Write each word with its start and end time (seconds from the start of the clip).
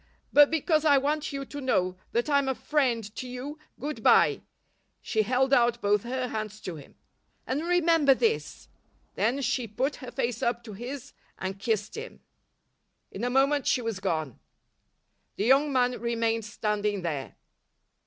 But 0.33 0.49
because 0.49 0.83
I 0.83 0.97
want 0.97 1.31
you 1.31 1.45
to 1.45 1.61
know 1.61 1.95
that 2.11 2.27
I'm 2.27 2.49
a 2.49 2.55
friend 2.55 3.03
to 3.17 3.27
you, 3.27 3.59
good 3.79 4.01
bye." 4.01 4.41
She 4.99 5.21
held 5.21 5.53
out 5.53 5.79
both 5.79 6.01
her 6.01 6.29
hands 6.29 6.59
to 6.61 6.75
him. 6.77 6.95
"And 7.45 7.63
remember 7.67 8.15
this." 8.15 8.67
Then 9.13 9.43
she 9.43 9.67
put 9.67 9.97
her 9.97 10.09
face 10.09 10.41
up 10.41 10.63
to 10.63 10.73
his 10.73 11.13
and 11.37 11.59
kissed 11.59 11.93
him. 11.95 12.21
In 13.11 13.23
a 13.23 13.29
moment 13.29 13.67
she 13.67 13.83
was 13.83 13.99
gone. 13.99 14.39
The 15.35 15.45
young 15.45 15.71
man 15.71 15.91
remained 16.01 16.45
standing 16.45 17.03
there. 17.03 17.35